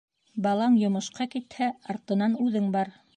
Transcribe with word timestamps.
Балаң 0.45 0.77
йомошҡа 0.83 1.27
китһә, 1.35 1.67
артынан 1.95 2.35
үҙең 2.47 2.77
бар. 2.77 2.95